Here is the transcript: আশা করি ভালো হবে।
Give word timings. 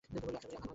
আশা 0.09 0.19
করি 0.19 0.31
ভালো 0.35 0.55
হবে। 0.55 0.67